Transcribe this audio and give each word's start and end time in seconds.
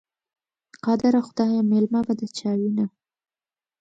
قادره 0.85 1.21
خدایه، 1.27 1.61
مېلمنه 1.71 2.01
به 2.07 2.13
د 2.19 2.21
چا 2.37 2.51
وینه؟ 2.59 2.85